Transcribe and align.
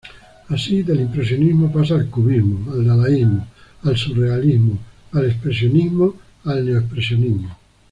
Así 0.49 0.81
del 0.81 1.01
impresionismo 1.01 1.71
pasa 1.71 1.93
al 1.93 2.07
cubismo, 2.07 2.71
al 2.73 2.85
dadaísmo, 2.87 3.45
al 3.83 3.95
surrealismo, 3.95 4.79
al 5.11 5.27
expresionismo, 5.27 6.15
al 6.43 6.65
neo-expresionismo. 6.65 7.55